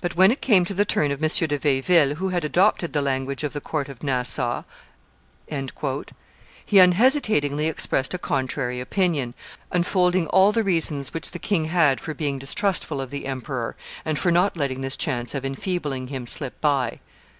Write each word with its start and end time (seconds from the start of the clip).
"But 0.00 0.16
when 0.16 0.32
it 0.32 0.40
came 0.40 0.64
to 0.64 0.74
the 0.74 0.84
turn 0.84 1.12
of 1.12 1.22
M. 1.22 1.28
de 1.28 1.56
Vieilleville, 1.56 2.16
who 2.16 2.30
had 2.30 2.44
adopted 2.44 2.92
the 2.92 3.00
language 3.00 3.44
of 3.44 3.52
the 3.52 3.60
Count 3.60 3.88
of 3.88 4.02
Nassau," 4.02 4.64
he 6.66 6.78
unhesitatingly 6.80 7.68
expressed 7.68 8.12
a 8.12 8.18
contrary 8.18 8.80
opinion, 8.80 9.32
unfolding 9.70 10.26
all 10.26 10.50
the 10.50 10.64
reasons 10.64 11.14
which 11.14 11.30
the 11.30 11.38
king 11.38 11.66
had 11.66 12.00
for 12.00 12.14
being 12.14 12.36
distrustful 12.40 13.00
of 13.00 13.10
the 13.10 13.26
emperor 13.26 13.76
and 14.04 14.18
for 14.18 14.32
not 14.32 14.56
letting 14.56 14.80
this 14.80 14.96
chance 14.96 15.36
of 15.36 15.44
enfeebling 15.44 16.08
him 16.08 16.26
slip 16.26 16.60
by. 16.60 16.98